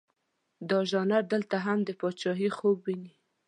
[0.69, 3.13] دا ژانر دلته هم د پاچهي خوب ویني.